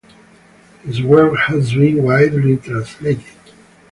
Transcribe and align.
His 0.83 1.03
work 1.03 1.37
has 1.41 1.73
been 1.73 2.01
widely 2.01 2.57
translated. 2.57 3.37